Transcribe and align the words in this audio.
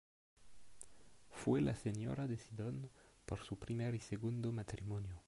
Fue 1.29 1.61
la 1.61 1.75
señora 1.75 2.25
de 2.25 2.39
Sidón 2.39 2.89
por 3.27 3.43
su 3.43 3.59
primer 3.59 3.93
y 3.93 3.99
segundo 3.99 4.51
matrimonio. 4.51 5.15